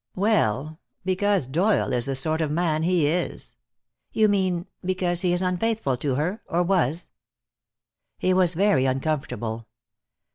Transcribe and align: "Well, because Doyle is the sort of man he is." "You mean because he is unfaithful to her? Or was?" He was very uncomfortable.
"Well, 0.15 0.79
because 1.05 1.45
Doyle 1.45 1.93
is 1.93 2.07
the 2.07 2.15
sort 2.15 2.41
of 2.41 2.49
man 2.49 2.81
he 2.81 3.05
is." 3.07 3.55
"You 4.11 4.27
mean 4.27 4.65
because 4.83 5.21
he 5.21 5.31
is 5.31 5.43
unfaithful 5.43 5.95
to 5.97 6.15
her? 6.15 6.41
Or 6.47 6.63
was?" 6.63 7.09
He 8.17 8.33
was 8.33 8.55
very 8.55 8.85
uncomfortable. 8.85 9.67